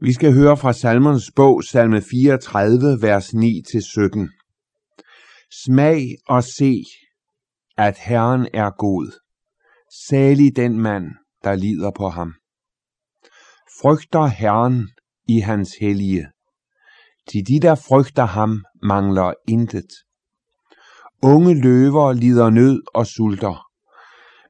Vi 0.00 0.12
skal 0.12 0.32
høre 0.32 0.56
fra 0.56 0.72
Salmernes 0.72 1.30
bog, 1.36 1.64
salme 1.64 2.02
34, 2.02 3.02
vers 3.02 3.28
9-17. 3.34 4.28
Smag 5.64 6.16
og 6.28 6.44
se, 6.44 6.84
at 7.76 7.98
Herren 7.98 8.48
er 8.54 8.70
god. 8.78 9.20
Salig 10.08 10.56
den 10.56 10.80
mand, 10.80 11.04
der 11.44 11.54
lider 11.54 11.90
på 11.96 12.08
ham. 12.08 12.34
Frygter 13.80 14.26
Herren 14.26 14.88
i 15.28 15.38
hans 15.38 15.70
hellige. 15.80 16.28
Til 17.28 17.46
de, 17.48 17.60
der 17.60 17.74
frygter 17.74 18.24
ham, 18.24 18.64
mangler 18.82 19.32
intet. 19.48 19.90
Unge 21.22 21.62
løver 21.62 22.12
lider 22.12 22.50
nød 22.50 22.82
og 22.94 23.06
sulter, 23.06 23.66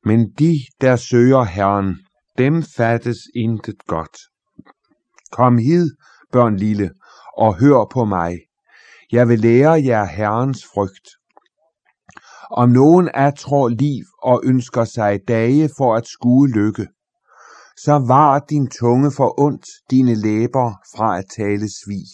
men 0.04 0.32
de, 0.32 0.58
der 0.80 0.96
søger 0.96 1.44
Herren, 1.44 1.96
dem 2.38 2.62
fattes 2.76 3.18
intet 3.34 3.86
godt. 3.86 4.16
Kom 5.34 5.58
hid, 5.58 5.90
børn 6.32 6.56
lille, 6.56 6.90
og 7.38 7.54
hør 7.54 7.84
på 7.92 8.04
mig. 8.04 8.38
Jeg 9.12 9.28
vil 9.28 9.38
lære 9.38 9.72
jer 9.72 10.04
Herrens 10.04 10.64
frygt. 10.74 11.08
Om 12.50 12.68
nogen 12.68 13.10
tror 13.38 13.68
liv 13.68 14.04
og 14.22 14.40
ønsker 14.44 14.84
sig 14.84 15.20
dage 15.28 15.70
for 15.76 15.94
at 15.94 16.06
skue 16.06 16.48
lykke, 16.48 16.88
så 17.76 17.92
var 17.92 18.38
din 18.38 18.68
tunge 18.68 19.10
for 19.12 19.40
ondt, 19.40 19.66
dine 19.90 20.14
læber 20.14 20.72
fra 20.96 21.18
at 21.18 21.24
tale 21.36 21.68
svig. 21.68 22.06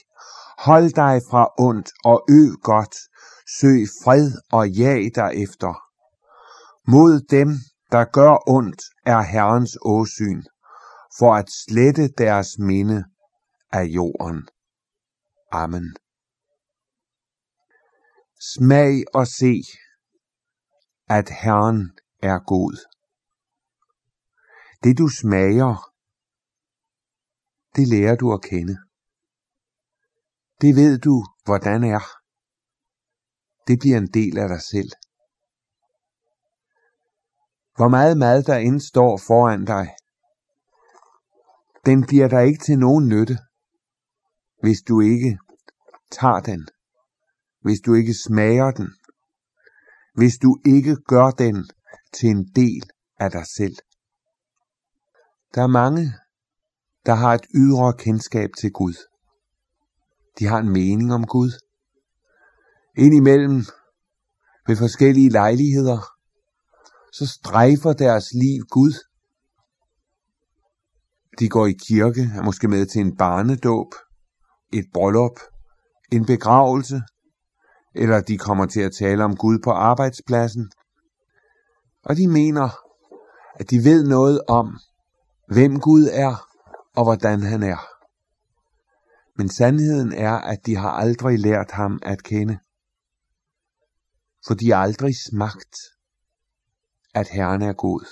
Hold 0.59 0.90
dig 0.90 1.20
fra 1.30 1.48
ondt 1.59 1.90
og 2.04 2.24
øv 2.30 2.52
godt, 2.62 2.96
søg 3.60 3.87
fred 4.04 4.32
og 4.52 4.70
jag 4.70 5.00
efter. 5.34 5.73
Mod 6.90 7.20
dem, 7.30 7.48
der 7.92 8.04
gør 8.04 8.48
ondt, 8.48 8.82
er 9.06 9.20
Herrens 9.20 9.78
åsyn, 9.82 10.42
for 11.18 11.34
at 11.34 11.48
slette 11.64 12.09
deres 12.18 12.48
minde 12.59 13.04
af 13.73 13.84
jorden. 13.84 14.48
Amen. 15.52 15.97
Smag 18.40 19.04
og 19.15 19.27
se, 19.27 19.54
at 21.09 21.29
Herren 21.43 21.99
er 22.23 22.38
god. 22.46 22.74
Det 24.85 24.99
du 24.99 25.09
smager, 25.09 25.74
det 27.77 27.88
lærer 27.88 28.16
du 28.16 28.32
at 28.32 28.43
kende. 28.43 28.77
Det 30.60 30.77
ved 30.77 30.99
du, 30.99 31.24
hvordan 31.45 31.84
er. 31.84 32.05
Det 33.66 33.79
bliver 33.79 33.99
en 33.99 34.10
del 34.18 34.38
af 34.38 34.49
dig 34.49 34.62
selv. 34.62 34.90
Hvor 37.77 37.88
meget 37.88 38.18
mad 38.18 38.43
der 38.43 38.57
end 38.57 38.80
står 38.80 39.21
foran 39.27 39.65
dig, 39.65 39.87
den 41.87 42.07
bliver 42.07 42.29
der 42.29 42.40
ikke 42.40 42.65
til 42.65 42.79
nogen 42.79 43.09
nytte, 43.09 43.37
hvis 44.60 44.82
du 44.88 45.00
ikke 45.00 45.38
tager 46.10 46.40
den, 46.40 46.68
hvis 47.60 47.80
du 47.80 47.94
ikke 47.94 48.14
smager 48.14 48.70
den, 48.70 48.88
hvis 50.14 50.38
du 50.42 50.58
ikke 50.66 50.96
gør 50.96 51.30
den 51.30 51.70
til 52.12 52.28
en 52.28 52.44
del 52.56 52.90
af 53.18 53.30
dig 53.30 53.46
selv. 53.56 53.76
Der 55.54 55.62
er 55.62 55.66
mange, 55.66 56.12
der 57.06 57.14
har 57.14 57.34
et 57.34 57.46
ydre 57.54 57.94
kendskab 57.98 58.50
til 58.60 58.72
Gud. 58.72 58.94
De 60.38 60.46
har 60.46 60.58
en 60.58 60.68
mening 60.68 61.14
om 61.14 61.26
Gud. 61.26 61.52
Indimellem 62.96 63.64
ved 64.66 64.76
forskellige 64.76 65.31
lejligheder, 65.31 65.98
så 67.12 67.26
strejfer 67.26 67.92
deres 67.92 68.32
liv 68.32 68.62
Gud. 68.70 68.92
De 71.38 71.48
går 71.48 71.66
i 71.66 71.72
kirke, 71.88 72.22
er 72.36 72.42
måske 72.42 72.69
med 72.69 72.86
til 72.86 73.00
en 73.00 73.16
barnedåb, 73.16 73.92
et 74.72 74.84
bryllup, 74.94 75.41
en 76.12 76.26
begravelse, 76.26 77.03
eller 77.94 78.21
de 78.21 78.38
kommer 78.38 78.66
til 78.66 78.81
at 78.81 78.93
tale 78.93 79.25
om 79.25 79.37
Gud 79.37 79.59
på 79.65 79.71
arbejdspladsen. 79.71 80.71
Og 82.05 82.17
de 82.17 82.28
mener, 82.28 82.69
at 83.55 83.71
de 83.71 83.84
ved 83.84 84.05
noget 84.05 84.41
om, 84.49 84.78
hvem 85.49 85.81
Gud 85.81 86.09
er 86.12 86.47
og 86.97 87.05
hvordan 87.05 87.43
han 87.43 87.62
er. 87.62 87.87
Men 89.39 89.49
sandheden 89.49 90.12
er, 90.12 90.33
at 90.33 90.67
de 90.67 90.77
har 90.77 90.91
aldrig 90.91 91.39
lært 91.39 91.71
ham 91.71 91.99
at 92.03 92.23
kende. 92.23 92.59
For 94.47 94.55
de 94.55 94.71
har 94.71 94.77
aldrig 94.77 95.15
smagt, 95.17 95.77
at 97.15 97.28
Herren 97.28 97.62
er 97.62 97.73
god. 97.73 98.06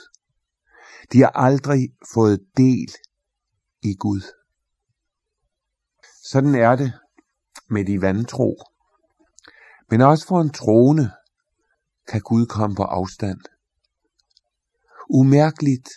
De 1.12 1.18
har 1.18 1.30
aldrig 1.30 1.88
fået 2.14 2.40
del 2.56 2.92
i 3.82 3.94
Gud. 3.94 4.37
Sådan 6.30 6.54
er 6.54 6.76
det 6.76 6.92
med 7.70 7.84
de 7.84 8.00
vantro. 8.00 8.56
Men 9.90 10.00
også 10.00 10.26
for 10.26 10.40
en 10.40 10.50
troende 10.50 11.10
kan 12.08 12.20
Gud 12.20 12.46
komme 12.46 12.76
på 12.76 12.82
afstand. 12.82 13.40
Umærkeligt 15.10 15.88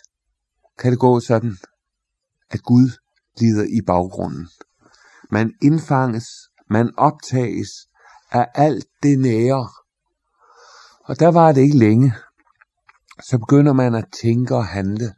kan 0.80 0.92
det 0.92 1.00
gå 1.00 1.20
sådan, 1.20 1.58
at 2.50 2.64
Gud 2.64 2.90
lider 3.40 3.64
i 3.64 3.82
baggrunden. 3.88 4.50
Man 5.32 5.54
indfanges, 5.62 6.28
man 6.70 6.94
optages 6.98 7.70
af 8.32 8.48
alt 8.56 8.88
det 9.04 9.20
nære. 9.20 9.70
Og 11.04 11.20
der 11.20 11.32
var 11.32 11.52
det 11.52 11.62
ikke 11.62 11.78
længe. 11.78 12.14
Så 13.24 13.38
begynder 13.38 13.74
man 13.74 13.96
at 13.96 14.06
tænke 14.22 14.56
og 14.56 14.66
handle, 14.66 15.14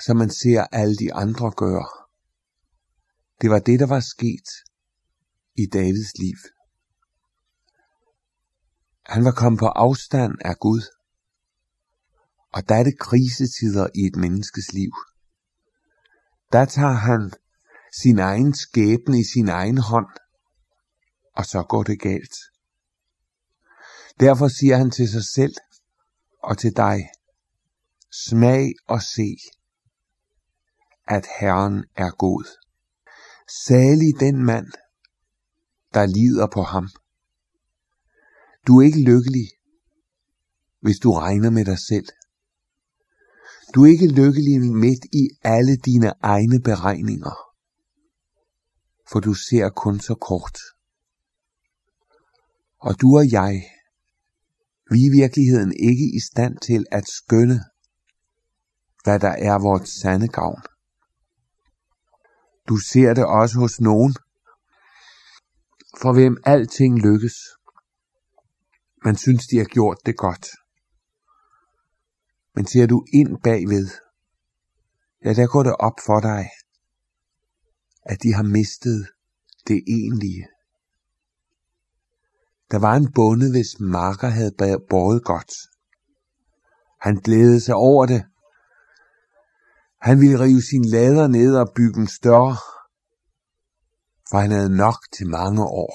som 0.00 0.16
man 0.16 0.30
ser 0.30 0.66
alle 0.72 0.96
de 0.96 1.14
andre 1.14 1.50
gøre. 1.50 2.01
Det 3.42 3.50
var 3.50 3.58
det, 3.58 3.80
der 3.80 3.86
var 3.86 4.00
sket 4.00 4.48
i 5.54 5.66
Davids 5.66 6.18
liv. 6.18 6.36
Han 9.06 9.24
var 9.24 9.32
kommet 9.32 9.58
på 9.58 9.66
afstand 9.66 10.32
af 10.44 10.56
Gud. 10.58 10.82
Og 12.52 12.68
der 12.68 12.74
er 12.74 12.84
det 12.84 12.98
krisetider 12.98 13.88
i 13.94 14.06
et 14.06 14.16
menneskes 14.16 14.72
liv. 14.72 14.92
Der 16.52 16.64
tager 16.64 16.92
han 16.92 17.32
sin 18.02 18.18
egen 18.18 18.54
skæbne 18.54 19.20
i 19.20 19.24
sin 19.24 19.48
egen 19.48 19.78
hånd, 19.78 20.10
og 21.32 21.46
så 21.46 21.62
går 21.62 21.82
det 21.82 22.00
galt. 22.00 22.34
Derfor 24.20 24.48
siger 24.48 24.76
han 24.76 24.90
til 24.90 25.08
sig 25.08 25.24
selv 25.24 25.54
og 26.42 26.58
til 26.58 26.76
dig, 26.76 27.08
smag 28.12 28.72
og 28.86 29.02
se, 29.02 29.36
at 31.08 31.26
Herren 31.40 31.84
er 31.96 32.10
god. 32.10 32.44
Salig 33.60 34.20
den 34.20 34.44
mand, 34.44 34.66
der 35.94 36.06
lider 36.06 36.46
på 36.52 36.62
ham. 36.62 36.88
Du 38.66 38.80
er 38.80 38.84
ikke 38.84 39.02
lykkelig, 39.02 39.48
hvis 40.80 40.98
du 40.98 41.12
regner 41.12 41.50
med 41.50 41.64
dig 41.64 41.78
selv. 41.78 42.06
Du 43.74 43.84
er 43.84 43.90
ikke 43.90 44.06
lykkelig 44.06 44.60
midt 44.60 45.04
i 45.12 45.24
alle 45.42 45.76
dine 45.76 46.12
egne 46.22 46.60
beregninger, 46.60 47.36
for 49.10 49.20
du 49.20 49.34
ser 49.34 49.68
kun 49.68 50.00
så 50.00 50.14
kort. 50.14 50.58
Og 52.78 53.00
du 53.00 53.16
og 53.16 53.32
jeg, 53.32 53.54
vi 54.90 54.98
er 55.02 55.10
i 55.10 55.16
virkeligheden 55.20 55.72
ikke 55.72 56.06
i 56.16 56.20
stand 56.30 56.58
til 56.58 56.86
at 56.90 57.08
skønne, 57.08 57.60
hvad 59.04 59.20
der 59.20 59.34
er 59.48 59.58
vores 59.58 59.88
sande 60.02 60.28
gavn. 60.28 60.62
Du 62.68 62.76
ser 62.76 63.14
det 63.14 63.26
også 63.26 63.58
hos 63.58 63.80
nogen, 63.80 64.14
for 66.00 66.12
hvem 66.12 66.36
alting 66.44 66.98
lykkes. 66.98 67.34
Man 69.04 69.16
synes, 69.16 69.46
de 69.46 69.58
har 69.58 69.64
gjort 69.64 69.98
det 70.06 70.16
godt. 70.16 70.46
Men 72.54 72.66
ser 72.66 72.86
du 72.86 73.04
ind 73.12 73.40
bagved, 73.42 73.88
ja, 75.24 75.34
der 75.34 75.46
går 75.46 75.62
det 75.62 75.76
op 75.76 75.98
for 76.06 76.20
dig, 76.20 76.50
at 78.02 78.22
de 78.22 78.32
har 78.34 78.42
mistet 78.42 79.08
det 79.68 79.82
egentlige. 79.88 80.46
Der 82.70 82.78
var 82.78 82.94
en 82.96 83.12
bonde, 83.12 83.50
hvis 83.50 83.80
marker 83.80 84.28
havde 84.28 84.54
båret 84.90 85.24
godt. 85.24 85.52
Han 87.00 87.16
glædede 87.16 87.60
sig 87.60 87.74
over 87.74 88.06
det. 88.06 88.24
Han 90.02 90.20
ville 90.20 90.40
rive 90.40 90.62
sin 90.62 90.84
lader 90.84 91.26
ned 91.28 91.56
og 91.56 91.72
bygge 91.76 92.00
en 92.00 92.06
større, 92.06 92.56
for 94.30 94.38
han 94.38 94.50
havde 94.50 94.76
nok 94.76 94.98
til 95.16 95.28
mange 95.28 95.62
år. 95.64 95.94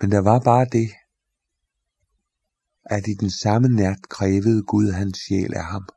Men 0.00 0.10
der 0.10 0.22
var 0.30 0.40
bare 0.40 0.66
det, 0.72 0.90
at 2.84 3.06
i 3.08 3.14
den 3.14 3.30
samme 3.30 3.68
nat 3.68 4.08
krævede 4.08 4.62
Gud 4.62 4.90
hans 4.90 5.18
sjæl 5.18 5.54
af 5.54 5.64
ham. 5.64 5.88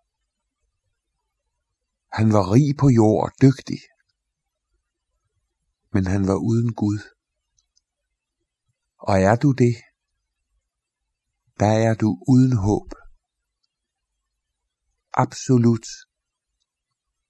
Han 2.12 2.34
var 2.34 2.52
rig 2.54 2.78
på 2.78 2.90
jord 2.90 3.24
og 3.26 3.32
dygtig, 3.42 3.80
men 5.94 6.08
han 6.08 6.28
var 6.28 6.36
uden 6.36 6.74
Gud. 6.74 7.00
Og 8.98 9.20
er 9.20 9.36
du 9.36 9.52
det, 9.52 9.76
der 11.60 11.72
er 11.88 11.94
du 11.94 12.18
uden 12.28 12.58
håb. 12.58 13.03
Absolut 15.14 15.88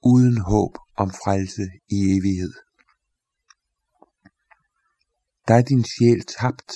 uden 0.03 0.37
håb 0.37 0.77
om 0.95 1.09
frelse 1.09 1.63
i 1.89 2.17
evighed. 2.17 2.53
Der 5.47 5.55
er 5.55 5.61
din 5.61 5.83
sjæl 5.83 6.25
tabt. 6.25 6.71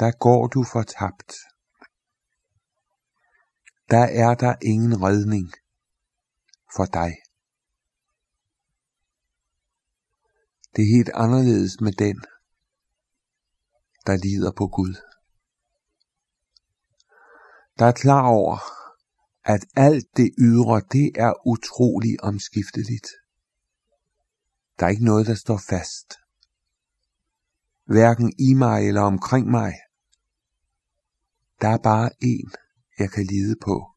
Der 0.00 0.10
går 0.18 0.46
du 0.46 0.64
fortabt. 0.72 1.32
Der 3.90 4.04
er 4.24 4.34
der 4.34 4.54
ingen 4.62 5.02
redning 5.02 5.52
for 6.76 6.84
dig. 6.84 7.12
Det 10.76 10.82
er 10.82 10.96
helt 10.96 11.10
anderledes 11.14 11.80
med 11.80 11.92
den, 11.92 12.16
der 14.06 14.16
lider 14.16 14.52
på 14.52 14.66
Gud. 14.66 15.13
Der 17.78 17.86
er 17.86 17.92
klar 17.92 18.26
over, 18.26 18.58
at 19.44 19.66
alt 19.76 20.16
det 20.16 20.34
ydre, 20.38 20.82
det 20.92 21.12
er 21.14 21.46
utrolig 21.46 22.24
omskifteligt. 22.24 23.06
Der 24.78 24.86
er 24.86 24.90
ikke 24.90 25.04
noget, 25.04 25.26
der 25.26 25.34
står 25.34 25.60
fast. 25.68 26.14
Hverken 27.84 28.32
i 28.38 28.54
mig 28.54 28.88
eller 28.88 29.00
omkring 29.00 29.50
mig. 29.50 29.74
Der 31.60 31.68
er 31.68 31.78
bare 31.78 32.10
én, 32.24 32.50
jeg 32.98 33.10
kan 33.10 33.26
lide 33.26 33.56
på. 33.60 33.90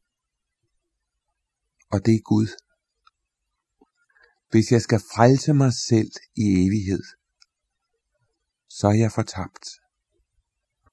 Og 1.91 2.05
det 2.05 2.15
er 2.15 2.21
Gud. 2.23 2.47
Hvis 4.49 4.71
jeg 4.71 4.81
skal 4.81 4.99
frelse 4.99 5.53
mig 5.53 5.73
selv 5.73 6.11
i 6.35 6.45
evighed, 6.65 7.03
så 8.69 8.87
er 8.87 8.93
jeg 8.93 9.11
fortabt. 9.11 9.65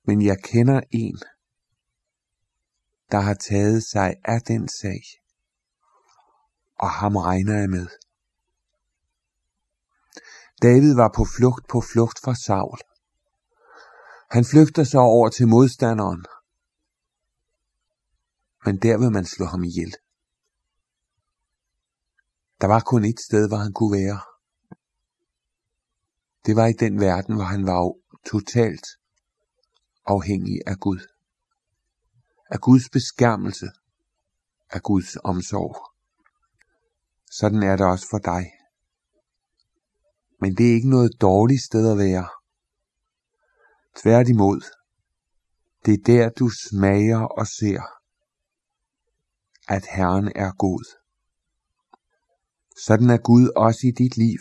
Men 0.04 0.22
jeg 0.22 0.38
kender 0.42 0.80
en, 0.90 1.18
der 3.10 3.20
har 3.20 3.34
taget 3.34 3.84
sig 3.84 4.16
af 4.24 4.40
den 4.40 4.68
sag, 4.68 5.02
og 6.78 6.90
ham 6.90 7.16
regner 7.16 7.58
jeg 7.58 7.70
med. 7.70 7.86
David 10.62 10.94
var 10.94 11.10
på 11.16 11.24
flugt 11.36 11.68
på 11.68 11.80
flugt 11.80 12.18
fra 12.24 12.34
Saul. 12.34 12.78
Han 14.30 14.44
flygter 14.44 14.84
så 14.84 14.98
over 14.98 15.28
til 15.28 15.48
modstanderen, 15.48 16.24
men 18.64 18.76
der 18.82 18.98
vil 18.98 19.12
man 19.12 19.24
slå 19.24 19.44
ham 19.46 19.64
ihjel. 19.64 19.94
Der 22.60 22.66
var 22.66 22.80
kun 22.80 23.04
et 23.04 23.20
sted, 23.20 23.48
hvor 23.48 23.56
han 23.56 23.72
kunne 23.72 23.92
være. 23.92 24.20
Det 26.46 26.56
var 26.56 26.66
i 26.66 26.72
den 26.72 27.00
verden, 27.00 27.34
hvor 27.34 27.44
han 27.44 27.66
var 27.66 27.94
totalt 28.26 28.86
afhængig 30.06 30.60
af 30.66 30.76
Gud. 30.78 31.13
Af 32.50 32.60
Guds 32.60 32.88
beskærmelse. 32.88 33.66
Af 34.70 34.82
Guds 34.82 35.16
omsorg. 35.24 35.76
Sådan 37.30 37.62
er 37.62 37.76
det 37.76 37.86
også 37.86 38.06
for 38.10 38.18
dig. 38.18 38.52
Men 40.40 40.56
det 40.56 40.70
er 40.70 40.74
ikke 40.74 40.90
noget 40.90 41.20
dårligt 41.20 41.62
sted 41.62 41.92
at 41.92 41.98
være. 41.98 42.28
Tværtimod. 43.96 44.60
Det 45.84 45.94
er 45.94 46.04
der, 46.06 46.30
du 46.30 46.48
smager 46.48 47.20
og 47.20 47.46
ser, 47.46 47.82
at 49.68 49.86
Herren 49.96 50.32
er 50.34 50.52
god. 50.52 50.84
Sådan 52.86 53.10
er 53.10 53.18
Gud 53.18 53.48
også 53.56 53.86
i 53.86 53.90
dit 53.90 54.16
liv. 54.16 54.38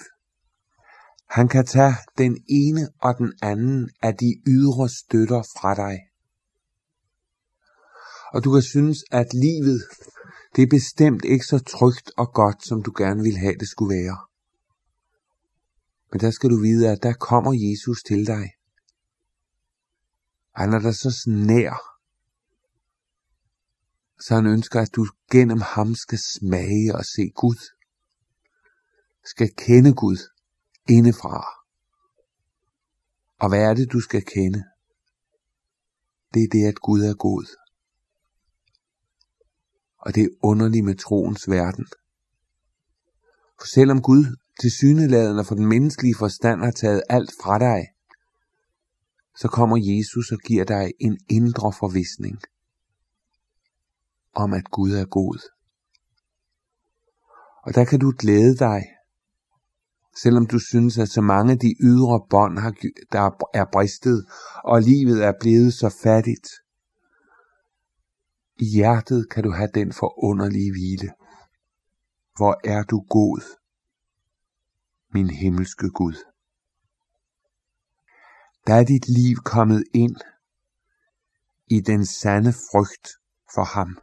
Han 1.30 1.48
kan 1.48 1.66
tage 1.66 1.96
den 2.18 2.44
ene 2.50 2.90
og 3.02 3.18
den 3.18 3.34
anden 3.42 3.90
af 4.02 4.18
de 4.18 4.42
ydre 4.48 4.90
støtter 4.90 5.42
fra 5.58 5.76
dig. 5.76 6.00
Og 8.34 8.44
du 8.44 8.52
kan 8.54 8.62
synes, 8.62 9.04
at 9.12 9.34
livet, 9.34 9.84
det 10.56 10.62
er 10.62 10.68
bestemt 10.68 11.26
ikke 11.26 11.46
så 11.46 11.60
trygt 11.60 12.12
og 12.18 12.34
godt, 12.34 12.68
som 12.68 12.84
du 12.84 12.94
gerne 12.98 13.24
vil 13.24 13.38
have 13.38 13.56
det 13.60 13.68
skulle 13.68 13.96
være. 13.96 14.18
Men 16.12 16.20
der 16.20 16.32
skal 16.32 16.50
du 16.50 16.62
vide, 16.62 16.90
at 16.90 17.04
der 17.04 17.14
kommer 17.14 17.54
Jesus 17.54 18.04
til 18.04 18.28
dig. 18.28 18.46
Han 20.56 20.74
er 20.74 20.80
der 20.80 20.92
så 20.92 21.24
nær, 21.28 21.76
så 24.20 24.36
han 24.36 24.46
ønsker, 24.46 24.82
at 24.82 24.96
du 24.96 25.08
gennem 25.32 25.62
ham 25.62 25.96
skal 25.96 26.20
smage 26.20 26.96
og 26.96 27.06
se 27.06 27.32
Gud 27.36 27.60
skal 29.26 29.54
kende 29.58 29.94
Gud 29.94 30.18
indefra. 30.90 31.46
Og 33.40 33.50
hvad 33.50 33.64
er 33.70 33.74
det, 33.74 33.92
du 33.92 34.00
skal 34.00 34.26
kende? 34.26 34.64
Det 36.34 36.44
er 36.44 36.48
det, 36.52 36.68
at 36.68 36.80
Gud 36.80 37.02
er 37.02 37.14
god. 37.14 37.63
Og 40.06 40.16
det 40.16 40.24
er 40.24 40.84
med 40.84 40.96
troens 40.96 41.50
verden. 41.50 41.86
For 43.60 43.68
selvom 43.68 44.02
Gud 44.02 44.26
til 44.62 44.72
syneladende 44.72 45.46
for 45.46 45.56
den 45.56 45.68
menneskelige 45.68 46.16
forstand 46.16 46.64
har 46.64 46.72
taget 46.72 47.04
alt 47.10 47.32
fra 47.44 47.60
dig, 47.60 47.88
så 49.36 49.48
kommer 49.48 49.78
Jesus 49.78 50.32
og 50.32 50.40
giver 50.40 50.66
dig 50.66 50.92
en 51.00 51.18
indre 51.30 51.74
forvisning 51.80 52.42
om, 54.34 54.54
at 54.54 54.72
Gud 54.72 54.92
er 54.92 55.06
god. 55.06 55.50
Og 57.64 57.76
der 57.76 57.86
kan 57.86 58.00
du 58.00 58.14
glæde 58.18 58.58
dig 58.58 58.84
selvom 60.16 60.48
du 60.48 60.60
synes, 60.60 60.98
at 60.98 61.10
så 61.10 61.22
mange 61.22 61.52
af 61.52 61.60
de 61.60 61.76
ydre 61.80 62.26
bånd, 62.30 62.60
har, 62.60 62.74
der 63.12 63.30
er 63.54 63.66
bristet, 63.72 64.26
og 64.64 64.82
livet 64.82 65.24
er 65.24 65.34
blevet 65.40 65.74
så 65.74 65.90
fattigt. 66.04 66.48
I 68.58 68.66
hjertet 68.66 69.30
kan 69.30 69.44
du 69.44 69.52
have 69.52 69.70
den 69.74 69.94
forunderlige 69.94 70.72
hvile. 70.72 71.14
Hvor 72.36 72.60
er 72.64 72.84
du 72.84 73.06
god, 73.10 73.42
min 75.14 75.30
himmelske 75.30 75.90
Gud. 75.90 76.16
Der 78.68 78.74
er 78.74 78.84
dit 78.84 79.08
liv 79.08 79.36
kommet 79.36 79.84
ind 79.94 80.16
i 81.68 81.80
den 81.80 82.06
sande 82.06 82.54
frygt 82.54 83.08
for 83.56 83.64
ham. 83.64 83.98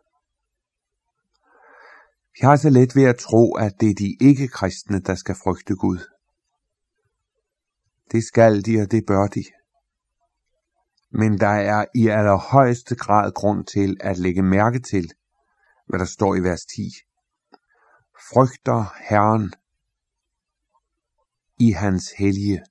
Jeg 2.40 2.48
har 2.48 2.56
så 2.56 2.70
let 2.70 2.96
ved 2.96 3.04
at 3.04 3.18
tro, 3.18 3.54
at 3.54 3.80
det 3.80 3.90
er 3.90 3.94
de 3.94 4.16
ikke-kristne, 4.20 5.00
der 5.00 5.14
skal 5.14 5.34
frygte 5.34 5.74
Gud. 5.74 5.98
Det 8.12 8.24
skal 8.24 8.64
de, 8.64 8.80
og 8.82 8.90
det 8.90 9.06
bør 9.06 9.26
de. 9.26 9.44
Men 11.10 11.38
der 11.38 11.48
er 11.48 11.84
i 11.94 12.08
allerhøjeste 12.08 12.96
grad 12.96 13.32
grund 13.32 13.66
til 13.66 13.96
at 14.00 14.18
lægge 14.18 14.42
mærke 14.42 14.78
til, 14.78 15.12
hvad 15.86 15.98
der 15.98 16.04
står 16.04 16.34
i 16.34 16.40
vers 16.40 16.64
10. 16.64 16.82
Frygter 18.32 18.84
Herren 19.08 19.52
i 21.58 21.70
hans 21.70 22.12
hellige. 22.18 22.62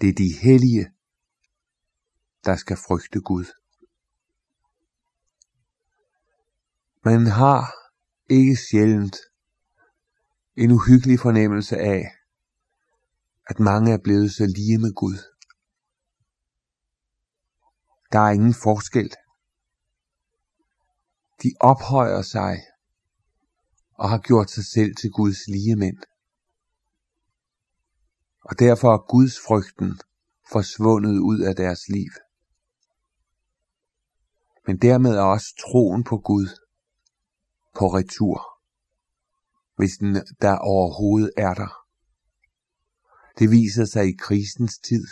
Det 0.00 0.08
er 0.08 0.12
de 0.12 0.32
hellige, 0.42 0.92
der 2.44 2.56
skal 2.56 2.76
frygte 2.76 3.20
Gud. 3.20 3.44
Man 7.04 7.26
har 7.26 7.74
ikke 8.28 8.56
sjældent 8.56 9.16
en 10.56 10.70
uhyggelig 10.70 11.20
fornemmelse 11.20 11.76
af, 11.76 12.02
at 13.46 13.60
mange 13.60 13.92
er 13.92 13.98
blevet 14.04 14.32
så 14.32 14.46
lige 14.56 14.78
med 14.78 14.94
Gud. 14.94 15.29
Der 18.12 18.18
er 18.18 18.30
ingen 18.30 18.54
forskel. 18.54 19.14
De 21.42 21.52
ophøjer 21.60 22.22
sig 22.22 22.62
og 23.94 24.10
har 24.10 24.18
gjort 24.18 24.50
sig 24.50 24.64
selv 24.64 24.96
til 24.96 25.10
Guds 25.10 25.48
lige 25.48 25.76
mænd. 25.76 25.98
Og 28.40 28.58
derfor 28.58 28.94
er 28.94 29.10
Guds 29.10 29.38
frygten 29.46 30.00
forsvundet 30.52 31.18
ud 31.18 31.40
af 31.40 31.56
deres 31.56 31.88
liv. 31.88 32.12
Men 34.66 34.78
dermed 34.78 35.10
er 35.10 35.22
også 35.22 35.54
troen 35.60 36.04
på 36.04 36.18
Gud 36.18 36.48
på 37.78 37.86
retur, 37.86 38.38
hvis 39.76 39.92
den 40.00 40.14
der 40.40 40.58
overhovedet 40.58 41.32
er 41.36 41.54
der. 41.54 41.72
Det 43.38 43.50
viser 43.50 43.84
sig 43.84 44.04
i 44.08 44.16
krisens 44.18 44.78
tid. 44.78 45.06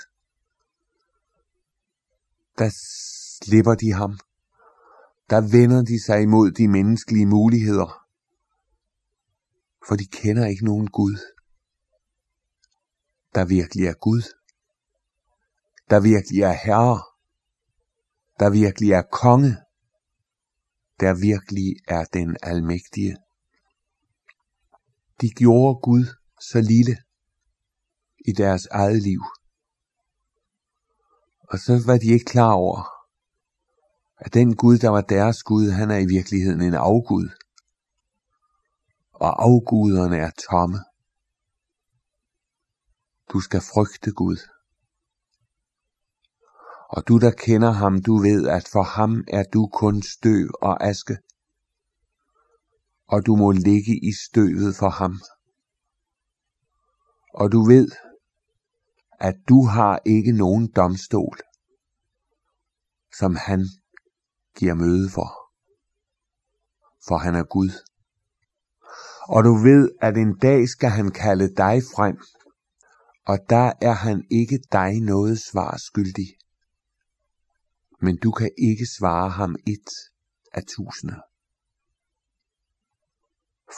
Der 2.59 2.71
slipper 3.43 3.75
de 3.75 3.93
ham. 3.93 4.19
Der 5.31 5.41
vender 5.41 5.83
de 5.83 6.05
sig 6.05 6.23
imod 6.23 6.51
de 6.51 6.69
menneskelige 6.69 7.27
muligheder. 7.27 8.07
For 9.89 9.97
de 9.97 10.07
kender 10.07 10.47
ikke 10.47 10.65
nogen 10.65 10.87
Gud. 10.87 11.17
Der 13.35 13.45
virkelig 13.45 13.87
er 13.87 13.95
Gud. 13.95 14.23
Der 15.91 16.01
virkelig 16.01 16.43
er 16.43 16.53
Herre. 16.65 17.03
Der 18.41 18.51
virkelig 18.51 18.91
er 18.93 19.03
konge 19.03 19.57
der 21.01 21.15
virkelig 21.15 21.77
er 21.89 22.05
den 22.05 22.37
almægtige. 22.43 23.17
De 25.21 25.31
gjorde 25.31 25.81
Gud 25.83 26.07
så 26.41 26.61
lille 26.61 26.97
i 28.29 28.33
deres 28.33 28.67
eget 28.67 29.03
liv. 29.03 29.23
Og 31.51 31.59
så 31.59 31.83
var 31.87 31.99
de 31.99 32.07
ikke 32.07 32.25
klar 32.25 32.53
over, 32.53 32.83
at 34.19 34.35
den 34.35 34.57
Gud, 34.57 34.79
der 34.79 34.89
var 34.89 35.01
deres 35.01 35.43
Gud, 35.43 35.71
han 35.71 35.91
er 35.91 35.99
i 35.99 36.07
virkeligheden 36.07 36.61
en 36.61 36.75
afgud 36.75 37.29
og 39.21 39.43
afguderne 39.43 40.17
er 40.17 40.31
tomme. 40.51 40.79
Du 43.33 43.41
skal 43.41 43.61
frygte 43.61 44.13
Gud. 44.13 44.37
Og 46.89 47.09
du, 47.09 47.19
der 47.19 47.31
kender 47.31 47.71
ham, 47.71 48.03
du 48.03 48.17
ved, 48.17 48.49
at 48.49 48.69
for 48.73 48.83
ham 48.83 49.25
er 49.29 49.43
du 49.53 49.67
kun 49.67 50.03
støv 50.03 50.49
og 50.63 50.85
aske. 50.85 51.19
Og 53.07 53.27
du 53.27 53.37
må 53.37 53.51
ligge 53.51 54.09
i 54.09 54.13
støvet 54.29 54.77
for 54.77 54.89
ham. 54.89 55.21
Og 57.35 57.53
du 57.53 57.63
ved, 57.63 57.89
at 59.21 59.35
du 59.49 59.67
har 59.67 60.01
ikke 60.07 60.33
nogen 60.33 60.73
domstol, 60.77 61.39
som 63.19 63.37
han 63.37 63.61
giver 64.59 64.75
møde 64.75 65.11
for. 65.11 65.29
For 67.07 67.17
han 67.17 67.35
er 67.35 67.45
Gud. 67.45 67.71
Og 69.29 69.45
du 69.45 69.55
ved, 69.55 69.91
at 70.01 70.17
en 70.17 70.39
dag 70.39 70.69
skal 70.69 70.91
han 70.91 71.11
kalde 71.11 71.55
dig 71.55 71.83
frem, 71.95 72.17
og 73.27 73.39
der 73.51 73.73
er 73.81 73.93
han 73.93 74.27
ikke 74.31 74.59
dig 74.73 75.01
noget 75.01 75.39
svar 75.39 75.77
skyldig. 75.77 76.29
Men 78.01 78.19
du 78.19 78.31
kan 78.31 78.51
ikke 78.59 78.87
svare 78.99 79.31
ham 79.31 79.57
et 79.67 79.89
af 80.53 80.63
tusinde. 80.63 81.23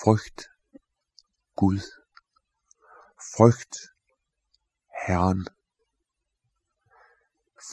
Frygt 0.03 0.41
Gud. 1.57 1.81
Frygt 3.37 3.77
Herren. 5.07 5.47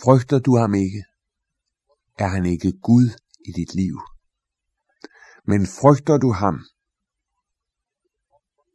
Frygter 0.03 0.39
du 0.39 0.57
ham 0.57 0.73
ikke, 0.73 1.03
er 2.17 2.27
han 2.27 2.45
ikke 2.45 2.71
Gud 2.71 3.09
i 3.45 3.51
dit 3.51 3.75
liv. 3.75 3.99
Men 5.45 5.65
frygter 5.65 6.17
du 6.17 6.31
ham, 6.31 6.55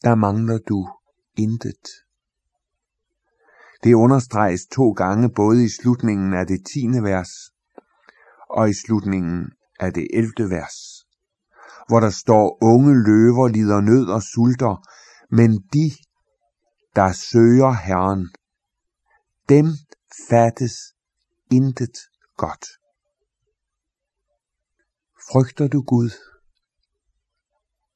der 0.04 0.14
mangler 0.14 0.58
du 0.58 0.88
intet. 1.36 1.84
Det 3.84 3.94
understreges 3.94 4.66
to 4.66 4.92
gange 4.92 5.30
både 5.30 5.64
i 5.64 5.68
slutningen 5.68 6.34
af 6.34 6.46
det 6.46 6.66
tiende 6.72 7.02
vers 7.02 7.30
og 8.50 8.70
i 8.70 8.74
slutningen 8.74 9.52
af 9.80 9.92
det 9.92 10.06
11. 10.14 10.50
vers, 10.50 11.06
hvor 11.88 12.00
der 12.00 12.10
står, 12.10 12.58
unge 12.62 12.94
løver 13.04 13.48
lider 13.48 13.80
nød 13.80 14.06
og 14.06 14.22
sulter, 14.22 14.88
men 15.30 15.50
de, 15.72 15.90
der 16.96 17.12
søger 17.12 17.72
Herren, 17.72 18.30
dem 19.54 19.66
fattes 20.28 20.74
intet 21.50 21.96
godt. 22.36 22.64
Frygter 25.28 25.68
du 25.68 25.82
Gud, 25.82 26.10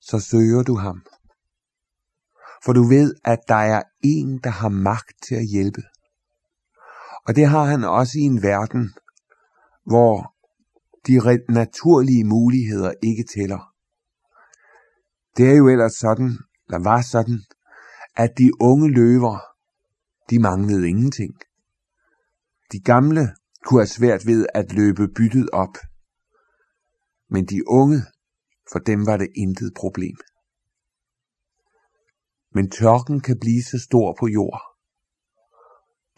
så 0.01 0.21
søger 0.21 0.63
du 0.63 0.75
ham. 0.77 1.03
For 2.65 2.73
du 2.73 2.83
ved, 2.89 3.15
at 3.25 3.39
der 3.49 3.63
er 3.75 3.83
en, 4.05 4.39
der 4.45 4.51
har 4.51 4.69
magt 4.69 5.17
til 5.27 5.35
at 5.35 5.47
hjælpe. 5.47 5.83
Og 7.27 7.37
det 7.37 7.47
har 7.47 7.65
han 7.65 7.85
også 7.85 8.19
i 8.19 8.23
en 8.23 8.43
verden, 8.43 8.95
hvor 9.85 10.35
de 11.07 11.15
naturlige 11.49 12.25
muligheder 12.25 12.93
ikke 13.03 13.25
tæller. 13.35 13.73
Det 15.37 15.51
er 15.51 15.57
jo 15.57 15.69
ellers 15.69 15.93
sådan, 15.93 16.39
der 16.71 16.79
var 16.79 17.03
sådan, 17.03 17.41
at 18.17 18.31
de 18.39 18.51
unge 18.61 18.91
løver, 18.91 19.39
de 20.31 20.39
manglede 20.39 20.89
ingenting. 20.89 21.35
De 22.73 22.81
gamle 22.81 23.37
kunne 23.65 23.81
have 23.81 23.87
svært 23.87 24.27
ved 24.27 24.47
at 24.55 24.73
løbe 24.73 25.09
byttet 25.09 25.51
op. 25.51 25.77
Men 27.29 27.47
de 27.47 27.69
unge, 27.69 28.03
for 28.73 28.79
dem 28.79 29.07
var 29.07 29.17
det 29.17 29.29
intet 29.37 29.73
problem. 29.77 30.17
Men 32.55 32.71
tørken 32.71 33.21
kan 33.21 33.39
blive 33.39 33.63
så 33.63 33.79
stor 33.79 34.17
på 34.21 34.27
jord. 34.27 34.61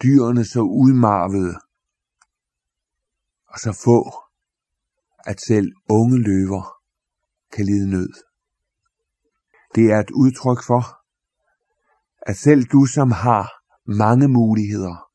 Dyrene 0.03 0.45
så 0.45 0.61
udmarvede, 0.61 1.55
og 3.49 3.59
så 3.59 3.73
få, 3.85 4.01
at 5.31 5.41
selv 5.41 5.73
unge 5.89 6.19
løver 6.19 6.63
kan 7.53 7.65
lide 7.65 7.91
nød. 7.91 8.13
Det 9.75 9.85
er 9.93 9.99
et 10.01 10.11
udtryk 10.11 10.67
for, 10.67 10.83
at 12.31 12.37
selv 12.37 12.63
du 12.65 12.87
som 12.87 13.11
har 13.11 13.47
mange 13.87 14.29
muligheder, 14.29 15.08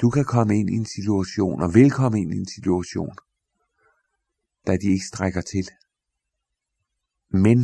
du 0.00 0.10
kan 0.10 0.24
komme 0.24 0.58
ind 0.58 0.70
i 0.70 0.76
en 0.76 0.86
situation, 0.86 1.62
og 1.62 1.74
vil 1.74 1.90
komme 1.90 2.20
ind 2.20 2.34
i 2.34 2.36
en 2.36 2.48
situation, 2.48 3.14
da 4.66 4.72
de 4.76 4.86
ikke 4.86 5.06
strækker 5.12 5.40
til. 5.40 5.66
Men, 7.30 7.58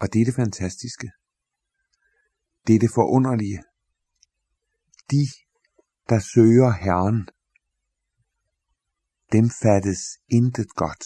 og 0.00 0.12
det 0.12 0.20
er 0.20 0.24
det 0.24 0.34
fantastiske, 0.34 1.10
det 2.66 2.74
er 2.74 2.78
det 2.78 2.90
forunderlige, 2.94 3.62
de, 5.10 5.26
der 6.08 6.20
søger 6.34 6.70
Herren, 6.84 7.28
dem 9.32 9.50
fattes 9.62 10.02
intet 10.28 10.70
godt. 10.74 11.04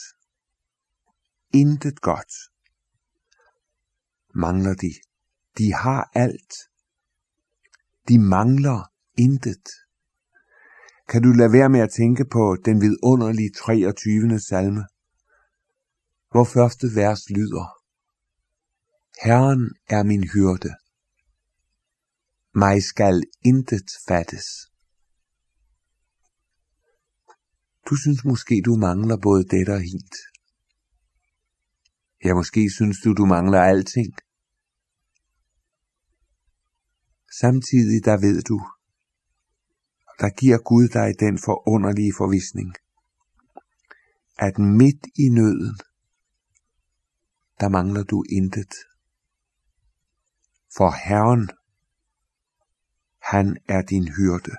Intet 1.54 2.00
godt 2.00 2.34
mangler 4.34 4.74
de. 4.74 4.92
De 5.58 5.72
har 5.72 6.10
alt. 6.14 6.54
De 8.08 8.18
mangler 8.18 8.93
intet. 9.18 9.68
Kan 11.08 11.22
du 11.22 11.28
lade 11.28 11.52
være 11.52 11.68
med 11.68 11.80
at 11.80 11.90
tænke 11.90 12.24
på 12.24 12.56
den 12.64 12.80
vidunderlige 12.80 13.50
23. 13.50 14.40
salme, 14.40 14.84
hvor 16.30 16.44
første 16.44 16.86
vers 16.94 17.30
lyder, 17.30 17.66
Herren 19.24 19.62
er 19.88 20.02
min 20.02 20.24
hyrde. 20.34 20.72
Mig 22.54 22.82
skal 22.82 23.22
intet 23.44 23.88
fattes. 24.08 24.46
Du 27.88 27.96
synes 27.96 28.24
måske, 28.24 28.62
du 28.64 28.76
mangler 28.76 29.16
både 29.16 29.44
det 29.44 29.68
og 29.68 29.80
hint. 29.80 30.14
Ja, 32.24 32.34
måske 32.34 32.70
synes 32.70 32.96
du, 33.04 33.12
du 33.12 33.26
mangler 33.26 33.60
alting. 33.60 34.14
Samtidig 37.40 38.04
der 38.04 38.16
ved 38.20 38.42
du, 38.42 38.58
der 40.20 40.30
giver 40.30 40.58
Gud 40.58 40.88
dig 40.88 41.20
den 41.20 41.38
forunderlige 41.38 42.14
forvisning, 42.16 42.74
at 44.38 44.58
midt 44.58 45.06
i 45.18 45.28
nøden, 45.28 45.78
der 47.60 47.68
mangler 47.68 48.02
du 48.02 48.24
intet. 48.30 48.74
For 50.76 50.90
Herren, 51.08 51.50
han 53.22 53.56
er 53.68 53.82
din 53.82 54.08
hyrde. 54.08 54.56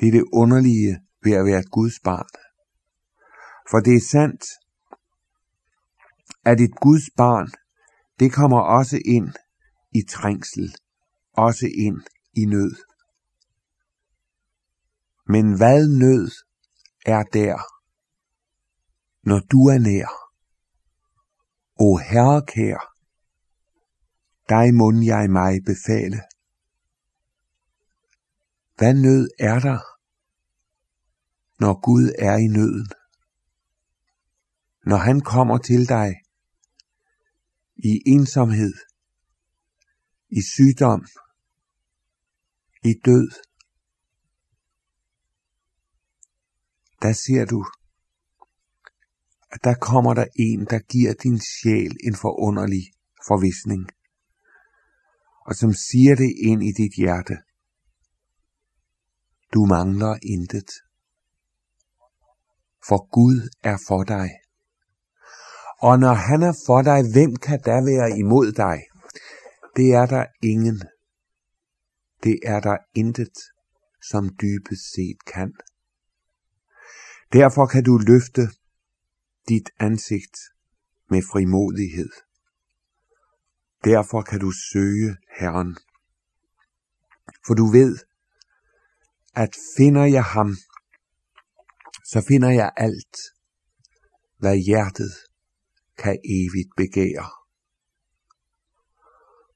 Det 0.00 0.08
er 0.08 0.12
det 0.12 0.24
underlige 0.32 1.00
ved 1.22 1.32
at 1.32 1.44
være 1.44 1.60
et 1.60 1.70
Guds 1.70 2.00
barn. 2.04 2.28
For 3.70 3.80
det 3.80 3.96
er 3.96 4.08
sandt, 4.10 4.44
at 6.44 6.60
et 6.60 6.74
Guds 6.80 7.10
barn, 7.16 7.48
det 8.20 8.32
kommer 8.32 8.60
også 8.60 8.98
ind 9.04 9.32
i 9.94 10.02
trængsel, 10.08 10.74
også 11.32 11.66
ind 11.66 12.00
i 12.34 12.44
nød. 12.44 12.91
Men 15.34 15.46
hvad 15.56 15.82
nød 16.02 16.30
er 17.06 17.22
der, 17.22 17.56
når 19.28 19.40
du 19.52 19.60
er 19.74 19.78
nær? 19.88 20.10
O 21.84 21.88
Herre 21.96 22.42
kær, 22.52 22.80
dig 24.48 24.74
mund 24.74 25.04
jeg 25.04 25.30
mig 25.30 25.52
befale. 25.70 26.18
Hvad 28.76 28.94
nød 28.94 29.28
er 29.38 29.58
der, 29.68 29.80
når 31.62 31.74
Gud 31.86 32.06
er 32.18 32.36
i 32.36 32.48
nøden? 32.56 32.88
Når 34.86 34.96
han 34.96 35.20
kommer 35.20 35.58
til 35.58 35.88
dig 35.88 36.10
i 37.76 37.92
ensomhed, 38.06 38.74
i 40.28 40.40
sygdom, 40.54 41.00
i 42.84 42.92
død, 43.04 43.28
der 47.02 47.12
ser 47.12 47.44
du, 47.44 47.64
at 49.54 49.64
der 49.64 49.74
kommer 49.74 50.14
der 50.14 50.26
en, 50.38 50.60
der 50.72 50.78
giver 50.78 51.14
din 51.22 51.40
sjæl 51.40 51.96
en 52.06 52.16
forunderlig 52.16 52.84
forvisning, 53.28 53.82
og 55.46 55.54
som 55.54 55.72
siger 55.72 56.14
det 56.14 56.32
ind 56.48 56.62
i 56.62 56.72
dit 56.72 56.94
hjerte. 56.96 57.36
Du 59.54 59.66
mangler 59.66 60.14
intet, 60.22 60.70
for 62.88 63.00
Gud 63.16 63.50
er 63.62 63.78
for 63.88 64.02
dig. 64.04 64.30
Og 65.78 65.98
når 65.98 66.14
han 66.28 66.42
er 66.42 66.54
for 66.66 66.82
dig, 66.82 67.00
hvem 67.14 67.36
kan 67.36 67.60
da 67.60 67.76
være 67.90 68.18
imod 68.18 68.52
dig? 68.52 68.78
Det 69.76 69.88
er 70.00 70.06
der 70.06 70.26
ingen. 70.42 70.82
Det 72.24 72.36
er 72.44 72.60
der 72.60 72.76
intet, 72.94 73.36
som 74.10 74.36
dybest 74.42 74.84
set 74.94 75.24
kan. 75.34 75.52
Derfor 77.32 77.66
kan 77.66 77.84
du 77.84 77.98
løfte 77.98 78.42
dit 79.48 79.70
ansigt 79.78 80.36
med 81.10 81.22
frimodighed. 81.32 82.10
Derfor 83.84 84.22
kan 84.22 84.40
du 84.40 84.50
søge 84.72 85.16
Herren. 85.38 85.76
For 87.46 87.54
du 87.54 87.66
ved, 87.66 87.98
at 89.34 89.56
finder 89.76 90.04
jeg 90.04 90.24
ham, 90.24 90.56
så 92.04 92.24
finder 92.28 92.50
jeg 92.50 92.72
alt, 92.76 93.16
hvad 94.38 94.56
hjertet 94.56 95.12
kan 95.98 96.18
evigt 96.24 96.70
begære. 96.76 97.30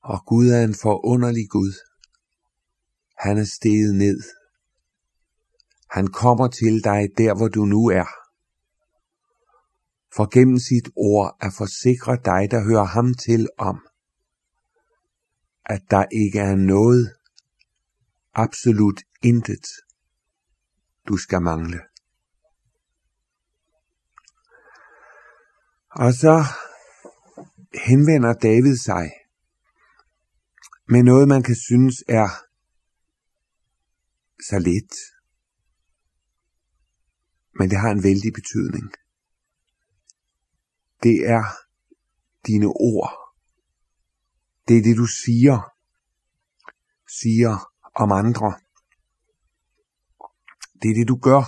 Og 0.02 0.26
Gud 0.26 0.49
er 0.49 0.64
en 0.64 0.75
forunderlig 0.75 1.49
Gud. 1.50 1.73
Han 3.18 3.38
er 3.38 3.45
steget 3.45 3.95
ned. 3.95 4.23
Han 5.90 6.07
kommer 6.07 6.49
til 6.49 6.85
dig 6.85 7.09
der, 7.19 7.37
hvor 7.37 7.49
du 7.49 7.64
nu 7.64 7.87
er. 7.87 8.09
For 10.16 10.31
gennem 10.35 10.59
sit 10.59 10.88
ord 10.97 11.37
at 11.40 11.52
forsikre 11.57 12.16
dig, 12.25 12.50
der 12.50 12.64
hører 12.69 12.85
ham 12.85 13.14
til 13.14 13.49
om, 13.59 13.87
at 15.64 15.83
der 15.90 16.05
ikke 16.12 16.38
er 16.38 16.57
noget, 16.57 17.16
absolut 18.35 19.00
intet, 19.23 19.66
du 21.09 21.16
skal 21.16 21.43
mangle. 21.43 21.81
Og 25.90 26.12
så 26.12 26.45
henvender 27.87 28.33
David 28.33 28.76
sig 28.76 29.11
med 30.88 31.02
noget, 31.02 31.28
man 31.28 31.43
kan 31.43 31.57
synes 31.57 32.05
er 32.09 32.28
så 34.49 34.59
lidt. 34.59 35.15
Men 37.59 37.71
det 37.71 37.79
har 37.79 37.91
en 37.91 38.03
vældig 38.03 38.33
betydning. 38.33 38.93
Det 41.03 41.29
er 41.29 41.45
dine 42.47 42.67
ord. 42.67 43.13
Det 44.69 44.79
er 44.79 44.83
det, 44.83 44.97
du 44.97 45.07
siger, 45.07 45.73
siger 47.21 47.73
om 47.95 48.13
andre. 48.13 48.61
Det 50.83 50.91
er 50.91 50.95
det, 50.95 51.09
du 51.09 51.17
gør 51.17 51.45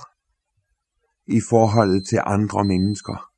i 1.26 1.40
forholdet 1.50 2.06
til 2.08 2.20
andre 2.24 2.64
mennesker. 2.64 3.32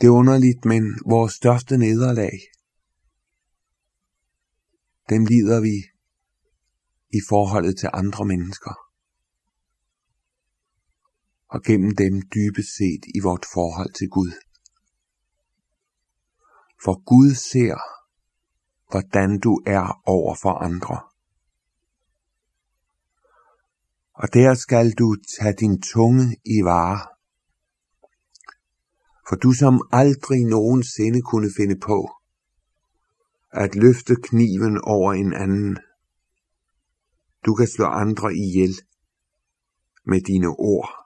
Det 0.00 0.06
er 0.06 0.10
underligt, 0.10 0.64
men 0.64 0.82
vores 1.06 1.32
største 1.32 1.78
nederlag, 1.78 2.40
dem 5.08 5.24
lider 5.24 5.60
vi 5.60 5.76
i 7.10 7.20
forholdet 7.28 7.78
til 7.78 7.88
andre 7.92 8.24
mennesker. 8.24 8.91
Og 11.54 11.62
gennem 11.62 11.96
dem 11.96 12.14
dybest 12.34 12.76
set 12.78 13.04
i 13.14 13.20
vort 13.22 13.46
forhold 13.54 13.92
til 13.92 14.08
Gud. 14.08 14.32
For 16.84 16.94
Gud 17.10 17.34
ser, 17.34 17.76
hvordan 18.90 19.40
du 19.40 19.62
er 19.66 20.02
over 20.06 20.34
for 20.42 20.54
andre. 20.68 20.96
Og 24.14 24.34
der 24.34 24.54
skal 24.54 24.92
du 24.92 25.16
tage 25.38 25.56
din 25.60 25.82
tunge 25.82 26.36
i 26.44 26.64
vare. 26.64 27.00
For 29.28 29.36
du 29.36 29.52
som 29.52 29.88
aldrig 29.92 30.44
nogensinde 30.44 31.22
kunne 31.22 31.50
finde 31.56 31.78
på 31.80 32.10
at 33.50 33.74
løfte 33.74 34.16
kniven 34.22 34.80
over 34.84 35.12
en 35.12 35.32
anden. 35.32 35.78
Du 37.46 37.54
kan 37.54 37.66
slå 37.66 37.84
andre 37.84 38.34
ihjel 38.34 38.74
med 40.04 40.20
dine 40.20 40.48
ord. 40.48 41.01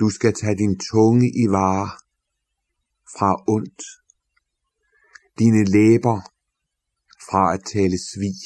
Du 0.00 0.10
skal 0.10 0.34
tage 0.34 0.56
din 0.56 0.78
tunge 0.78 1.26
i 1.42 1.44
vare 1.50 1.90
fra 3.16 3.30
ondt. 3.48 3.82
Dine 5.38 5.64
læber 5.64 6.16
fra 7.30 7.54
at 7.54 7.62
tale 7.72 7.98
svig. 8.10 8.40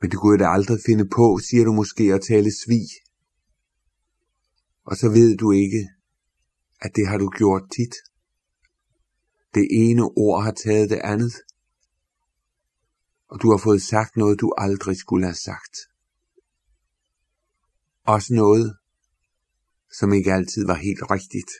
Men 0.00 0.10
du 0.10 0.20
kunne 0.20 0.38
da 0.38 0.48
aldrig 0.48 0.78
finde 0.86 1.08
på, 1.08 1.38
siger 1.48 1.64
du 1.64 1.72
måske, 1.72 2.04
at 2.14 2.22
tale 2.28 2.50
svig. 2.64 2.88
Og 4.84 4.96
så 4.96 5.08
ved 5.08 5.36
du 5.36 5.52
ikke, 5.52 5.88
at 6.80 6.90
det 6.96 7.08
har 7.08 7.18
du 7.18 7.28
gjort 7.38 7.62
tit. 7.76 7.94
Det 9.54 9.66
ene 9.70 10.02
ord 10.02 10.42
har 10.42 10.52
taget 10.52 10.90
det 10.90 11.00
andet. 11.04 11.34
Og 13.28 13.42
du 13.42 13.50
har 13.50 13.58
fået 13.58 13.82
sagt 13.82 14.16
noget, 14.16 14.40
du 14.40 14.52
aldrig 14.58 14.96
skulle 14.96 15.26
have 15.26 15.34
sagt. 15.34 15.74
Også 18.04 18.34
noget, 18.34 18.76
som 19.98 20.12
ikke 20.12 20.32
altid 20.32 20.66
var 20.66 20.74
helt 20.74 21.10
rigtigt 21.10 21.50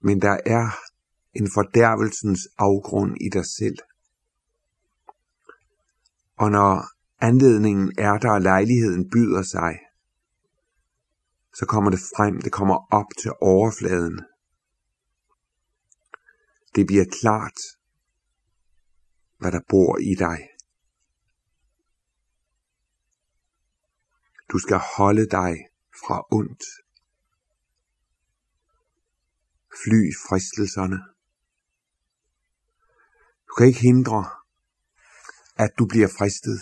men 0.00 0.22
der 0.22 0.40
er 0.46 0.66
en 1.32 1.50
fordærvelsens 1.54 2.48
afgrund 2.58 3.16
i 3.20 3.28
dig 3.32 3.46
selv. 3.46 3.78
Og 6.36 6.50
når 6.50 6.84
anledningen 7.20 7.92
er 7.98 8.18
der, 8.18 8.30
og 8.30 8.40
lejligheden 8.40 9.10
byder 9.10 9.42
sig, 9.42 9.78
så 11.54 11.66
kommer 11.66 11.90
det 11.90 12.00
frem, 12.00 12.42
det 12.42 12.52
kommer 12.52 12.94
op 12.94 13.06
til 13.22 13.32
overfladen. 13.40 14.20
Det 16.74 16.86
bliver 16.86 17.04
klart, 17.20 17.58
hvad 19.38 19.52
der 19.52 19.60
bor 19.68 19.98
i 19.98 20.14
dig. 20.14 20.38
Du 24.52 24.58
skal 24.58 24.80
holde 24.96 25.26
dig 25.26 25.54
fra 26.02 26.26
ondt 26.30 26.62
fly 29.84 30.00
fristelserne. 30.28 30.98
Du 33.48 33.52
kan 33.54 33.66
ikke 33.66 33.80
hindre, 33.80 34.24
at 35.56 35.70
du 35.78 35.86
bliver 35.86 36.08
fristet. 36.18 36.60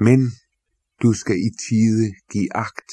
Men 0.00 0.32
du 1.02 1.12
skal 1.12 1.36
i 1.36 1.50
tide 1.68 2.14
give 2.30 2.56
agt, 2.56 2.92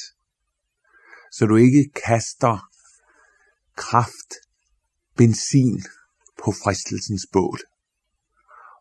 så 1.32 1.46
du 1.46 1.56
ikke 1.56 1.92
kaster 2.06 2.70
kraft, 3.76 4.32
benzin 5.16 5.84
på 6.44 6.52
fristelsens 6.64 7.26
bål, 7.34 7.60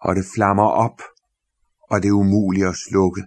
og 0.01 0.17
det 0.17 0.27
flammer 0.35 0.69
op, 0.87 1.03
og 1.91 2.03
det 2.03 2.09
er 2.09 2.13
umuligt 2.13 2.67
at 2.67 2.77
slukke. 2.77 3.23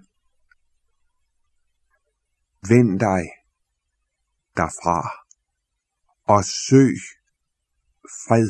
Vend 2.69 2.99
dig 2.99 3.23
derfra 4.57 5.09
og 6.27 6.43
søg 6.45 6.97
fred 8.03 8.49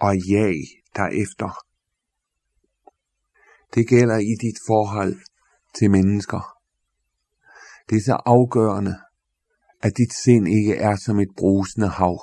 og 0.00 0.14
jag 0.30 0.54
derefter. 0.96 1.50
Det 3.74 3.88
gælder 3.88 4.18
i 4.18 4.34
dit 4.40 4.58
forhold 4.66 5.16
til 5.74 5.90
mennesker. 5.90 6.56
Det 7.88 7.96
er 7.96 8.02
så 8.02 8.18
afgørende, 8.26 8.96
at 9.82 9.96
dit 9.96 10.12
sind 10.12 10.48
ikke 10.48 10.76
er 10.76 10.96
som 10.96 11.20
et 11.20 11.28
brusende 11.36 11.88
hav, 11.88 12.18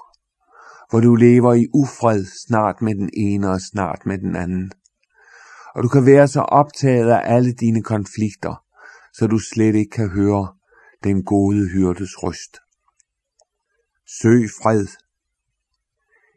hvor 0.90 1.00
du 1.00 1.16
lever 1.16 1.54
i 1.54 1.68
ufred 1.74 2.26
snart 2.48 2.82
med 2.82 2.96
den 2.96 3.10
ene 3.14 3.50
og 3.50 3.62
snart 3.62 4.06
med 4.06 4.18
den 4.18 4.36
anden. 4.36 4.72
Og 5.76 5.84
du 5.84 5.88
kan 5.88 6.06
være 6.06 6.28
så 6.28 6.42
optaget 6.42 7.12
af 7.12 7.22
alle 7.36 7.54
dine 7.54 7.84
konflikter, 7.84 8.61
så 9.14 9.28
du 9.28 9.40
slet 9.40 9.76
ikke 9.76 9.90
kan 9.90 10.10
høre 10.10 10.58
den 11.04 11.24
gode 11.24 11.70
hyrdes 11.70 12.24
røst. 12.24 12.58
Søg 14.06 14.50
fred. 14.62 14.88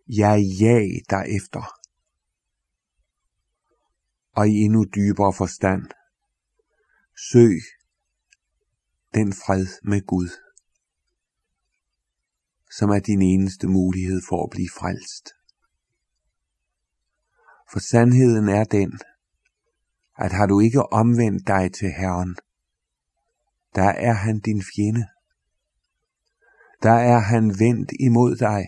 Jeg 0.08 0.38
jag 0.60 0.86
derefter. 1.10 1.64
Og 4.32 4.48
i 4.48 4.52
endnu 4.52 4.84
dybere 4.84 5.32
forstand. 5.32 5.86
Søg 7.30 7.60
den 9.14 9.32
fred 9.32 9.66
med 9.82 10.06
Gud, 10.06 10.28
som 12.78 12.90
er 12.90 12.98
din 12.98 13.22
eneste 13.22 13.66
mulighed 13.68 14.20
for 14.28 14.44
at 14.44 14.50
blive 14.50 14.68
frelst. 14.78 15.28
For 17.72 17.78
sandheden 17.78 18.48
er 18.48 18.64
den, 18.64 19.00
at 20.18 20.32
har 20.32 20.46
du 20.46 20.60
ikke 20.60 20.92
omvendt 20.92 21.46
dig 21.46 21.72
til 21.72 21.90
Herren, 21.98 22.36
der 23.74 23.88
er 23.88 24.12
han 24.12 24.40
din 24.40 24.62
fjende 24.76 25.04
der 26.84 26.98
er 27.14 27.18
han 27.18 27.44
vendt 27.58 27.92
imod 28.00 28.36
dig, 28.36 28.62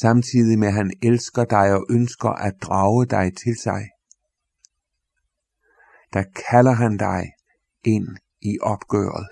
samtidig 0.00 0.58
med 0.58 0.68
at 0.68 0.74
han 0.74 0.90
elsker 1.02 1.44
dig 1.44 1.72
og 1.72 1.86
ønsker 1.90 2.28
at 2.28 2.54
drage 2.62 3.06
dig 3.06 3.36
til 3.36 3.56
sig. 3.62 3.82
Der 6.12 6.24
kalder 6.50 6.72
han 6.72 6.96
dig 6.96 7.22
ind 7.84 8.08
i 8.40 8.58
opgøret, 8.62 9.28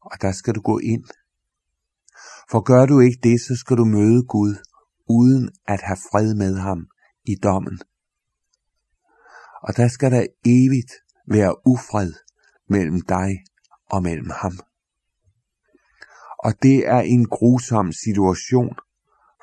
og 0.00 0.22
der 0.22 0.32
skal 0.32 0.54
du 0.54 0.60
gå 0.60 0.78
ind. 0.78 1.04
For 2.50 2.60
gør 2.60 2.86
du 2.86 3.00
ikke 3.00 3.18
det, 3.22 3.40
så 3.40 3.56
skal 3.56 3.76
du 3.76 3.84
møde 3.84 4.22
Gud, 4.26 4.54
uden 5.08 5.50
at 5.66 5.80
have 5.82 5.98
fred 6.10 6.34
med 6.34 6.58
ham 6.58 6.86
i 7.24 7.34
dommen. 7.42 7.78
Og 9.62 9.76
der 9.76 9.88
skal 9.88 10.10
der 10.12 10.26
evigt 10.44 10.92
være 11.26 11.66
ufred 11.66 12.12
mellem 12.68 13.00
dig 13.00 13.44
og 13.90 14.02
mellem 14.02 14.30
ham. 14.30 14.58
Og 16.38 16.62
det 16.62 16.88
er 16.88 17.00
en 17.00 17.26
grusom 17.26 17.92
situation 17.92 18.78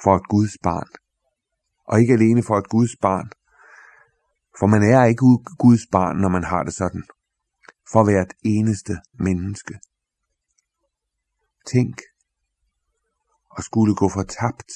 for 0.03 0.15
et 0.15 0.27
Guds 0.27 0.57
barn. 0.63 0.87
Og 1.85 1.99
ikke 1.99 2.13
alene 2.13 2.43
for 2.43 2.57
et 2.57 2.69
Guds 2.69 2.95
barn, 3.01 3.31
for 4.59 4.67
man 4.67 4.83
er 4.83 5.03
ikke 5.03 5.25
Guds 5.59 5.87
barn, 5.91 6.17
når 6.17 6.29
man 6.29 6.43
har 6.43 6.63
det 6.63 6.73
sådan. 6.73 7.03
For 7.91 8.03
hvert 8.03 8.33
eneste 8.43 8.97
menneske. 9.13 9.79
Tænk 11.67 12.01
og 13.49 13.63
skulle 13.63 13.95
gå 13.95 14.09
fortabt, 14.09 14.71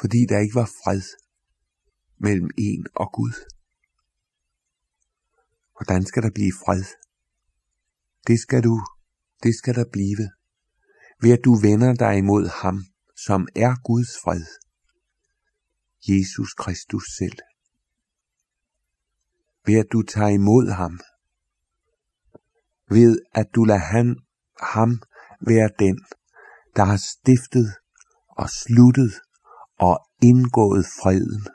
fordi 0.00 0.26
der 0.28 0.38
ikke 0.38 0.54
var 0.54 0.70
fred 0.84 1.02
mellem 2.18 2.50
en 2.58 2.86
og 2.94 3.12
Gud. 3.12 3.34
Hvordan 5.82 6.06
skal 6.06 6.22
der 6.22 6.30
blive 6.30 6.52
fred? 6.64 6.84
Det 8.26 8.40
skal 8.40 8.62
du, 8.64 8.80
det 9.42 9.54
skal 9.54 9.74
der 9.74 9.84
blive, 9.92 10.30
ved 11.22 11.32
at 11.32 11.44
du 11.44 11.54
vender 11.54 11.94
dig 11.94 12.18
imod 12.18 12.48
ham, 12.62 12.84
som 13.16 13.48
er 13.56 13.74
Guds 13.84 14.12
fred, 14.24 14.44
Jesus 16.08 16.54
Kristus 16.54 17.04
selv. 17.18 17.38
Ved 19.66 19.74
at 19.74 19.86
du 19.92 20.02
tager 20.02 20.28
imod 20.28 20.70
ham, 20.70 21.00
ved 22.88 23.18
at 23.34 23.48
du 23.54 23.64
lader 23.64 23.80
han, 23.80 24.16
ham 24.60 25.02
være 25.40 25.70
den, 25.78 26.04
der 26.76 26.84
har 26.84 26.96
stiftet 26.96 27.74
og 28.28 28.50
sluttet 28.50 29.12
og 29.78 30.08
indgået 30.22 30.86
freden. 30.86 31.46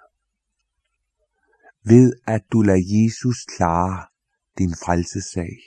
Ved 1.83 2.13
at 2.25 2.41
du 2.51 2.61
lader 2.61 2.83
Jesus 3.03 3.45
klare 3.57 4.16
din 4.57 4.75
frelsesag. 4.75 5.57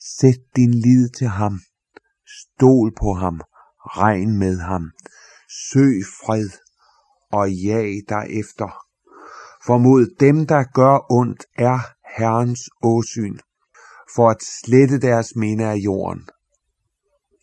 Sæt 0.00 0.40
din 0.56 0.74
lid 0.74 1.08
til 1.08 1.26
ham. 1.26 1.60
Stol 2.40 2.94
på 3.00 3.14
ham. 3.14 3.40
Regn 3.80 4.38
med 4.38 4.58
ham. 4.60 4.90
Søg 5.70 6.04
fred 6.20 6.50
og 7.32 7.52
jag 7.52 8.02
derefter. 8.08 8.70
For 9.66 9.78
mod 9.78 10.16
dem, 10.20 10.46
der 10.46 10.64
gør 10.64 11.12
ondt, 11.12 11.46
er 11.58 11.78
Herrens 12.16 12.70
åsyn, 12.82 13.38
for 14.14 14.30
at 14.30 14.42
slette 14.42 15.00
deres 15.00 15.36
minde 15.36 15.64
af 15.64 15.76
jorden. 15.76 16.28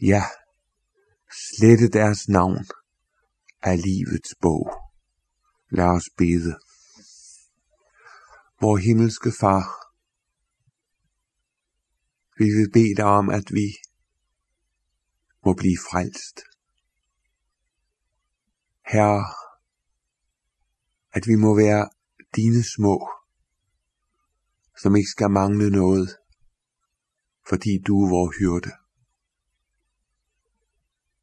Ja, 0.01 0.23
slette 1.31 1.87
deres 1.87 2.27
navn 2.27 2.65
af 3.61 3.81
livets 3.81 4.35
bog. 4.41 4.71
Lad 5.71 5.85
os 5.85 6.09
bede. 6.17 6.57
Vor 8.61 8.77
himmelske 8.77 9.31
far, 9.39 9.87
vi 12.38 12.45
vil 12.45 12.71
bede 12.73 12.95
dig 12.95 13.06
om, 13.06 13.30
at 13.30 13.47
vi 13.52 13.67
må 15.45 15.54
blive 15.54 15.78
frelst. 15.89 16.38
Herre, 18.91 19.26
at 21.12 21.23
vi 21.28 21.36
må 21.36 21.56
være 21.56 21.89
dine 22.36 22.63
små, 22.76 23.10
som 24.82 24.95
ikke 24.95 25.10
skal 25.10 25.30
mangle 25.30 25.69
noget, 25.69 26.17
fordi 27.50 27.71
du 27.88 27.93
er 28.04 28.10
vores 28.10 28.38
hyrde. 28.38 28.71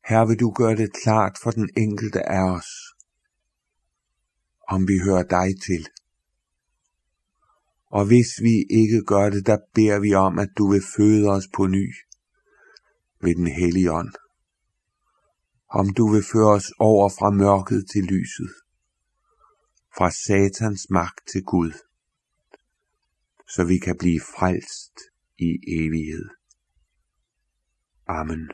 Her 0.09 0.27
vil 0.27 0.41
du 0.41 0.51
gøre 0.51 0.77
det 0.77 0.93
klart 1.03 1.39
for 1.43 1.51
den 1.51 1.69
enkelte 1.77 2.29
af 2.29 2.43
os, 2.57 2.71
om 4.69 4.89
vi 4.89 4.99
hører 5.07 5.23
dig 5.23 5.49
til. 5.67 5.89
Og 7.97 8.07
hvis 8.07 8.31
vi 8.47 8.55
ikke 8.81 9.01
gør 9.13 9.31
det, 9.31 9.47
der 9.47 9.59
beder 9.75 9.99
vi 10.01 10.15
om, 10.15 10.39
at 10.39 10.49
du 10.59 10.71
vil 10.73 10.83
føde 10.97 11.29
os 11.37 11.49
på 11.57 11.67
ny 11.67 11.95
ved 13.21 13.35
den 13.35 13.47
hellige 13.47 13.93
ånd. 13.93 14.15
Om 15.71 15.87
du 15.99 16.13
vil 16.13 16.25
føre 16.33 16.53
os 16.59 16.73
over 16.79 17.09
fra 17.09 17.31
mørket 17.31 17.87
til 17.93 18.03
lyset, 18.03 18.51
fra 19.97 20.11
satans 20.11 20.87
magt 20.91 21.21
til 21.33 21.43
Gud, 21.43 21.73
så 23.55 23.65
vi 23.65 23.79
kan 23.79 23.97
blive 23.99 24.21
frelst 24.21 24.95
i 25.39 25.51
evighed. 25.79 26.29
Amen. 28.07 28.51